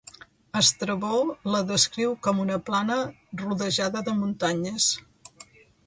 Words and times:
Estrabó 0.61 1.19
la 1.55 1.59
descriu 1.73 2.15
com 2.29 2.41
una 2.47 2.57
plana 2.71 2.99
rodejada 3.45 4.05
de 4.09 4.19
muntanyes. 4.25 4.91